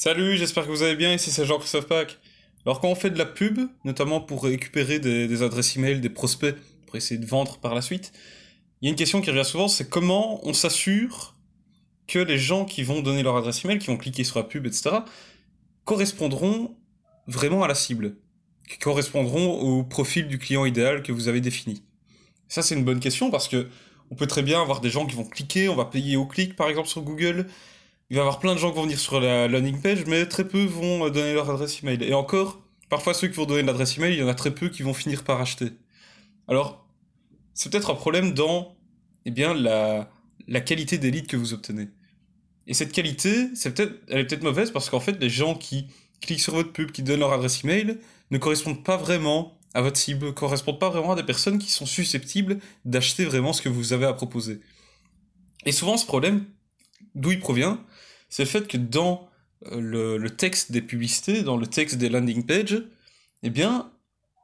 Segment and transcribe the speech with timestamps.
[0.00, 2.20] Salut, j'espère que vous allez bien, ici c'est Jean-Christophe Pack.
[2.64, 6.54] Alors quand on fait de la pub, notamment pour récupérer des, adresses email, des prospects,
[6.86, 8.12] pour essayer de vendre par la suite,
[8.80, 11.34] il y a une question qui revient souvent, c'est comment on s'assure
[12.06, 14.66] que les gens qui vont donner leur adresse email, qui vont cliquer sur la pub,
[14.66, 14.98] etc.,
[15.84, 16.76] correspondront
[17.26, 18.14] vraiment à la cible,
[18.70, 21.82] qui correspondront au profil du client idéal que vous avez défini.
[22.46, 23.66] Ça c'est une bonne question parce que
[24.12, 26.54] on peut très bien avoir des gens qui vont cliquer, on va payer au clic
[26.54, 27.48] par exemple sur Google,
[28.10, 30.26] il va y avoir plein de gens qui vont venir sur la landing page, mais
[30.26, 32.02] très peu vont euh, donner leur adresse email.
[32.02, 34.68] Et encore, parfois ceux qui vont donner l'adresse email, il y en a très peu
[34.68, 35.72] qui vont finir par acheter.
[36.46, 36.86] Alors,
[37.54, 38.76] c'est peut-être un problème dans
[39.26, 40.10] eh bien, la,
[40.46, 41.88] la qualité des leads que vous obtenez.
[42.66, 45.88] Et cette qualité, c'est peut-être, elle est peut-être mauvaise parce qu'en fait, les gens qui
[46.20, 47.98] cliquent sur votre pub, qui donnent leur adresse email,
[48.30, 51.70] ne correspondent pas vraiment à votre cible, ne correspondent pas vraiment à des personnes qui
[51.70, 54.60] sont susceptibles d'acheter vraiment ce que vous avez à proposer.
[55.66, 56.46] Et souvent, ce problème,
[57.18, 57.84] d'où il provient
[58.28, 59.28] c'est le fait que dans
[59.72, 62.82] euh, le, texte des publicités, dans le texte des landing pages,
[63.42, 63.90] eh bien,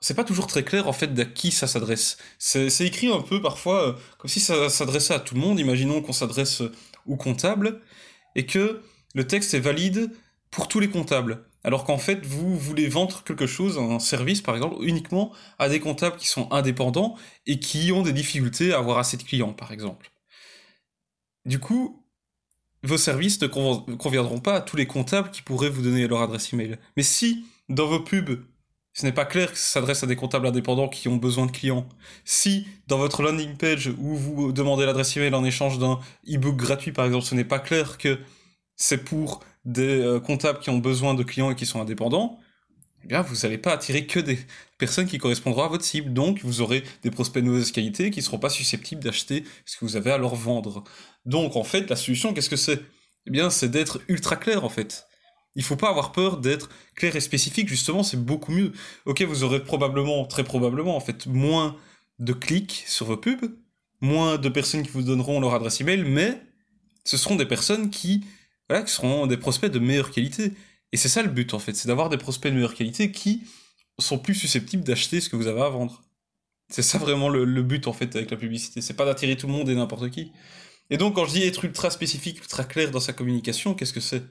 [0.00, 2.18] c'est pas toujours très clair en fait à qui ça s'adresse.
[2.38, 5.58] C'est écrit un peu parfois euh, comme si ça s'adressait à tout le monde.
[5.58, 6.72] Imaginons qu'on s'adresse euh,
[7.06, 7.80] aux comptables
[8.34, 8.82] et que
[9.14, 10.10] le texte est valide
[10.50, 11.44] pour tous les comptables.
[11.64, 15.80] Alors qu'en fait, vous voulez vendre quelque chose, un service par exemple, uniquement à des
[15.80, 17.16] comptables qui sont indépendants
[17.46, 20.10] et qui ont des difficultés à avoir assez de clients par exemple.
[21.44, 22.07] Du coup,
[22.82, 26.52] vos services ne conviendront pas à tous les comptables qui pourraient vous donner leur adresse
[26.52, 26.78] email.
[26.96, 28.40] Mais si, dans vos pubs,
[28.92, 31.52] ce n'est pas clair que ça s'adresse à des comptables indépendants qui ont besoin de
[31.52, 31.88] clients,
[32.24, 36.92] si, dans votre landing page où vous demandez l'adresse email en échange d'un e-book gratuit,
[36.92, 38.18] par exemple, ce n'est pas clair que
[38.76, 42.38] c'est pour des euh, comptables qui ont besoin de clients et qui sont indépendants,
[43.06, 44.38] bien, vous n'allez pas attirer que des
[44.76, 46.12] personnes qui correspondront à votre cible.
[46.12, 49.76] Donc, vous aurez des prospects de mauvaise qualité qui ne seront pas susceptibles d'acheter ce
[49.76, 50.84] que vous avez à leur vendre.
[51.24, 52.80] Donc, en fait, la solution, qu'est-ce que c'est?
[53.26, 55.06] Eh bien, c'est d'être ultra clair, en fait.
[55.54, 58.72] Il faut pas avoir peur d'être clair et spécifique, justement, c'est beaucoup mieux.
[59.06, 61.76] Ok, vous aurez probablement, très probablement, en fait, moins
[62.18, 63.56] de clics sur vos pubs,
[64.00, 66.40] moins de personnes qui vous donneront leur adresse email, mais
[67.04, 68.24] ce seront des personnes qui,
[68.68, 70.52] voilà, qui seront des prospects de meilleure qualité.
[70.92, 73.42] Et c'est ça le but en fait, c'est d'avoir des prospects de meilleure qualité qui
[73.98, 76.02] sont plus susceptibles d'acheter ce que vous avez à vendre.
[76.70, 79.52] C'est ça vraiment le, but en fait avec la publicité, c'est pas d'attirer tout le
[79.52, 80.32] monde et n'importe qui.
[80.90, 84.00] Et donc quand je dis être ultra spécifique, ultra clair dans sa communication, qu'est-ce que
[84.00, 84.22] c'est?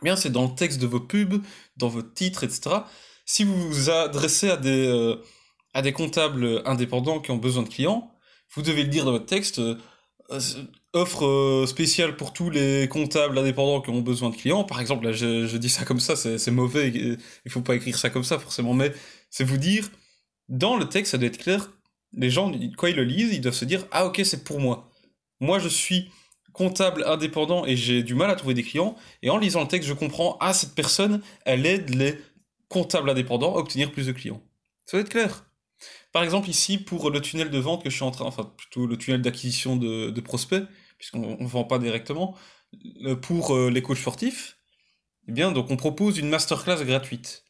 [0.00, 1.42] Eh Bien, c'est dans le texte de vos pubs,
[1.76, 2.82] dans votre titre, etc.
[3.24, 5.16] Si vous vous adressez à des, euh,
[5.72, 8.12] à des comptables indépendants qui ont besoin de clients,
[8.54, 9.58] vous devez le dire dans votre texte.
[9.58, 9.76] Euh,
[10.92, 14.64] offre euh, spéciale pour tous les comptables indépendants qui ont besoin de clients.
[14.64, 16.88] Par exemple, là, je, dis ça comme ça, c'est mauvais,
[17.44, 18.92] il faut pas écrire ça comme ça forcément, mais
[19.30, 19.88] c'est vous dire,
[20.48, 21.70] dans le texte, ça doit être clair,
[22.12, 24.90] les gens, quand ils le lisent, ils doivent se dire, ah ok, c'est pour moi.
[25.40, 26.10] Moi, je suis
[26.52, 29.88] comptable indépendant et j'ai du mal à trouver des clients, et en lisant le texte,
[29.88, 32.18] je comprends, ah, cette personne, elle aide les
[32.68, 34.42] comptables indépendants à obtenir plus de clients.
[34.86, 35.44] Ça doit être clair.
[36.16, 38.86] Par exemple, ici, pour le tunnel de vente que je suis en train, enfin, plutôt
[38.86, 40.64] le tunnel d'acquisition de prospects,
[40.96, 42.34] puisqu'on ne vend pas directement,
[43.20, 44.56] pour euh, les coachs sportifs,
[45.28, 47.44] eh bien, donc on propose une masterclass gratuite.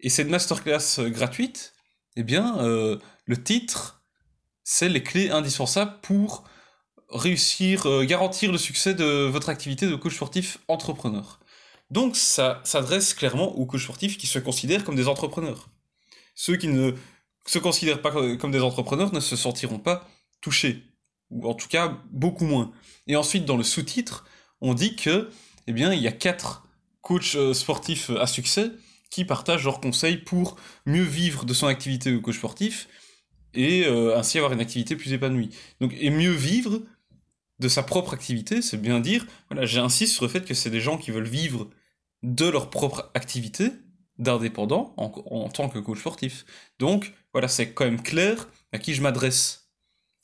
[0.00, 1.72] Et cette masterclass euh, gratuite,
[2.16, 4.02] eh bien, euh, le titre,
[4.64, 6.42] c'est les clés indispensables pour
[7.10, 11.38] réussir, garantir le succès de votre activité de coach sportif entrepreneur.
[11.92, 15.68] Donc, ça s'adresse clairement aux coachs sportifs qui se considèrent comme des entrepreneurs.
[16.34, 16.96] Ceux qui ne
[17.46, 20.08] se considèrent pas comme des entrepreneurs ne se sentiront pas
[20.40, 20.82] touchés
[21.30, 22.72] ou en tout cas beaucoup moins.
[23.06, 24.24] Et ensuite, dans le sous-titre,
[24.60, 25.30] on dit que,
[25.66, 26.66] eh bien, il y a quatre
[27.00, 28.70] coachs euh, sportifs à succès
[29.10, 30.56] qui partagent leurs conseils pour
[30.86, 32.88] mieux vivre de son activité de coach sportif
[33.52, 35.50] et euh, ainsi avoir une activité plus épanouie.
[35.80, 36.82] Donc, et mieux vivre
[37.60, 40.80] de sa propre activité, c'est bien dire, voilà, j'insiste sur le fait que c'est des
[40.80, 41.70] gens qui veulent vivre
[42.22, 43.70] de leur propre activité
[44.18, 46.44] d'indépendant en, en tant que coach sportif.
[46.78, 49.68] Donc, voilà, c'est quand même clair à qui je m'adresse.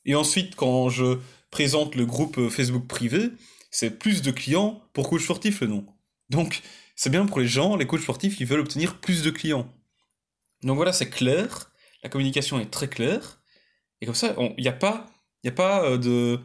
[0.06, 1.19] Et ensuite, quand je
[1.50, 3.31] présente le groupe euh, Facebook privé,
[3.71, 5.87] c'est plus de clients pour coach sportif le nom.
[6.31, 6.62] Donc,
[6.97, 9.68] c'est bien pour les gens, les coachs sportifs qui veulent obtenir plus de clients.
[10.62, 11.71] Donc voilà, c'est clair,
[12.03, 13.41] la communication est très claire,
[14.01, 15.06] et comme ça, il n'y a pas,
[15.45, 16.39] y a pas euh, de,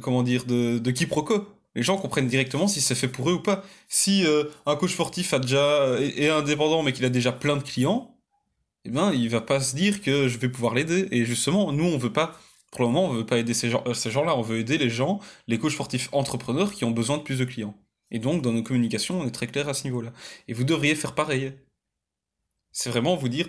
[0.00, 1.48] comment dire, de, quiproquo.
[1.74, 3.64] Les gens comprennent directement si c'est fait pour eux ou pas.
[3.88, 7.62] Si euh, un coach sportif a déjà, est, indépendant mais qu'il a déjà plein de
[7.62, 8.11] clients,
[8.84, 11.08] eh ben, il va pas se dire que je vais pouvoir l'aider.
[11.10, 12.38] Et justement, nous, on veut pas
[12.72, 14.78] pour le moment, on veut pas aider ces gens, euh, ces gens-là, on veut aider
[14.78, 17.76] les gens, les coachs sportifs entrepreneurs qui ont besoin de plus de clients.
[18.10, 20.12] Et donc, dans nos communications, on est très clair à ce niveau-là.
[20.48, 21.52] Et vous devriez faire pareil.
[22.72, 23.48] C'est vraiment vous dire,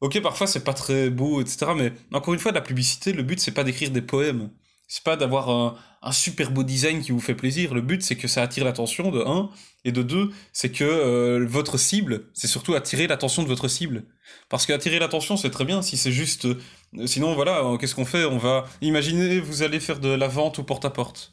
[0.00, 1.72] ok, parfois c'est pas très beau, etc.
[1.76, 4.50] Mais encore une fois, la publicité, le but c'est pas d'écrire des poèmes.
[4.88, 7.74] C'est pas d'avoir un, un, super beau design qui vous fait plaisir.
[7.74, 9.50] Le but, c'est que ça attire l'attention de 1,
[9.86, 14.04] et de 2, c'est que euh, votre cible, c'est surtout attirer l'attention de votre cible.
[14.48, 16.46] Parce que attirer l'attention, c'est très bien si c'est juste...
[16.46, 18.24] Euh, sinon, voilà, euh, qu'est-ce qu'on fait?
[18.24, 18.64] On va...
[18.80, 21.32] Imaginez, vous allez faire de la vente au porte-à-porte.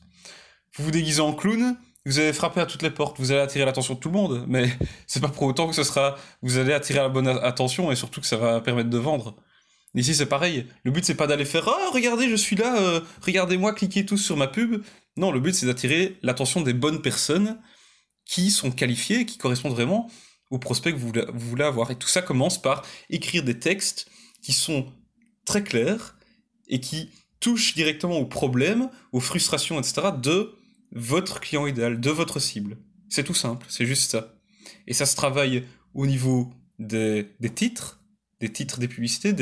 [0.75, 1.75] Vous vous déguisez en clown,
[2.06, 4.45] vous allez frapper à toutes les portes, vous allez attirer l'attention de tout le monde,
[4.47, 4.71] mais
[5.07, 6.15] c'est pas pour autant que ce sera...
[6.41, 9.35] Vous allez attirer la bonne attention, et surtout que ça va permettre de vendre.
[9.95, 10.66] Ici, c'est pareil.
[10.84, 14.18] Le but, c'est pas d'aller faire oh, regardez, je suis là, euh, regardez-moi, cliquez tous
[14.18, 14.84] sur ma pub.
[15.18, 17.60] Non, le but, c'est d'attirer l'attention des bonnes personnes
[18.25, 20.10] qui sont qualifiées, qui correspondent vraiment
[20.50, 21.12] aux prospects que vous
[21.50, 21.92] voulez, avoir.
[21.92, 24.07] Et tout ça commence par écrire des textes
[24.42, 24.92] qui sont
[25.45, 26.18] très clairs
[26.68, 27.10] et qui
[27.40, 30.10] touchent directement aux problèmes, aux frustrations, etc.
[30.22, 30.56] de
[30.92, 32.78] votre client idéal, de votre cible.
[33.10, 34.36] C'est tout simple, c'est juste ça.
[34.88, 38.02] Et ça se travaille au niveau des titres,
[38.44, 39.34] des titres des publicités,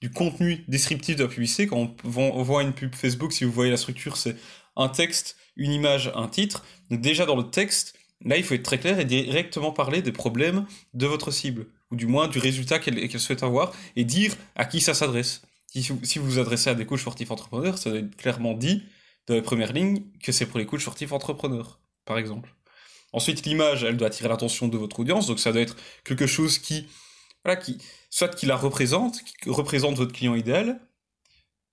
[0.00, 1.68] du contenu descriptif de la publicité.
[1.68, 4.34] Quand on, voit une pub Facebook, si vous voyez la structure, c'est
[4.74, 6.64] un texte, une image, un titre.
[6.90, 7.94] Donc déjà dans le texte,
[8.24, 11.96] là, il faut être très clair et directement parler des problèmes de votre cible, ou
[11.96, 15.42] du moins du résultat qu'elle souhaite avoir, et dire à qui ça s'adresse.
[15.68, 18.82] Si, si, vous vous adressez à des coachs sportifs entrepreneurs, ça doit être clairement dit
[19.28, 22.52] dans les premières lignes que c'est pour les coachs sportifs entrepreneurs, par exemple.
[23.12, 26.58] Ensuite, l'image, elle doit attirer l'attention de votre audience, donc ça doit être quelque chose
[26.58, 26.88] qui
[27.56, 27.78] qui,
[28.10, 30.80] soit qui la représente, qui représente votre client idéal,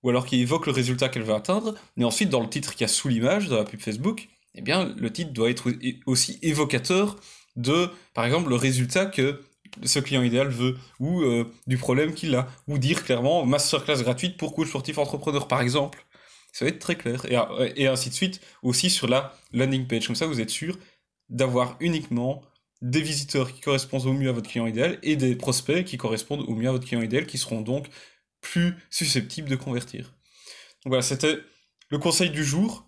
[0.02, 2.84] ou alors qui évoque le résultat qu'elle veut atteindre, mais ensuite dans le titre qui
[2.84, 5.72] a sous l'image, dans la pub Facebook, eh bien le titre doit être
[6.06, 7.16] aussi évocateur
[7.56, 9.42] de, par exemple, le résultat que
[9.82, 14.36] ce client idéal veut, ou euh, du problème qu'il a, ou dire clairement masterclass gratuite
[14.36, 16.06] pour coach sportif entrepreneur, par exemple.
[16.52, 20.06] Ça va être très clair, et, et ainsi de suite, aussi sur la landing page.
[20.06, 20.78] Comme ça, vous êtes sûr
[21.28, 22.42] d'avoir uniquement
[22.82, 26.44] des visiteurs qui correspondent au mieux à votre client idéal et des prospects qui correspondent
[26.46, 27.88] au mieux à votre client idéal qui seront donc
[28.40, 30.14] plus susceptibles de convertir.
[30.84, 31.38] Voilà, c'était
[31.88, 32.86] le conseil du jour.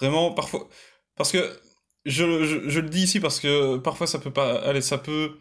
[0.00, 0.68] Vraiment, parfois.
[1.16, 1.58] Parce que
[2.04, 4.60] je, je, le dis ici parce que parfois ça peut pas.
[4.60, 5.38] Allez, ça peut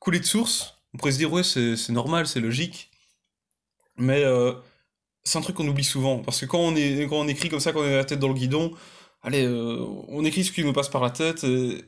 [0.00, 0.74] couler de source.
[0.92, 2.90] On pourrait se dire, ouais, c'est normal, c'est logique.
[3.96, 4.52] Mais euh,
[5.24, 6.18] c'est un truc qu'on oublie souvent.
[6.18, 8.18] Parce que quand on, est, quand on écrit comme ça, quand on est la tête
[8.18, 8.72] dans le guidon,
[9.22, 9.78] allez, euh,
[10.08, 11.44] on écrit ce qui nous passe par la tête.
[11.44, 11.84] Et,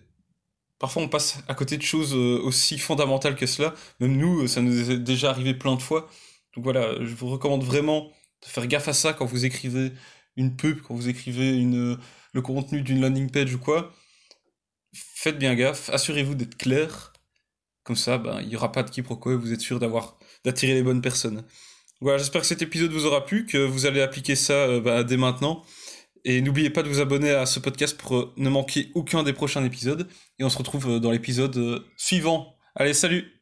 [0.79, 3.75] parfois on passe à côté de choses euh, aussi fondamentales que cela.
[4.01, 6.09] Même nous, euh, ça nous est déjà arrivé plein de fois.
[6.55, 8.11] Donc voilà, je vous recommande vraiment
[8.43, 9.93] de faire gaffe à ça quand vous écrivez
[10.37, 11.99] une pub, quand vous écrivez une,
[12.33, 13.95] le contenu d'une landing page ou quoi.
[14.93, 17.13] Faites bien gaffe, assurez-vous d'être clair.
[17.85, 19.79] Comme ça, ben, il n'y aura pas de quiproquo et vous êtes sûr
[20.45, 21.45] d'attirer les bonnes personnes.
[22.01, 25.03] Voilà, j'espère que cet épisode vous aura plu, que vous allez appliquer ça euh, ben,
[25.03, 25.65] dès maintenant.
[26.25, 29.33] Et n'oubliez pas de vous abonner à ce podcast pour euh, ne manquer aucun des
[29.33, 30.09] prochains épisodes.
[30.39, 32.55] Et on se retrouve euh, dans l'épisode euh, suivant.
[32.75, 33.36] Allez, salut